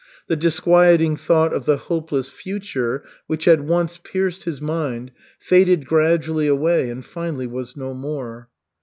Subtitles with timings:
[0.25, 6.47] The disquieting thought of the hopeless future, which had once pierced his mind, faded gradually
[6.47, 8.49] away and finally was no more.